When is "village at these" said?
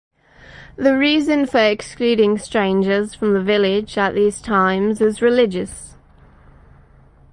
3.43-4.41